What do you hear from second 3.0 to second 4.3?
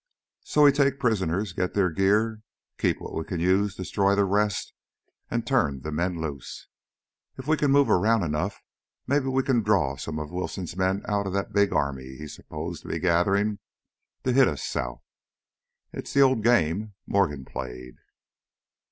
we can use, destroy the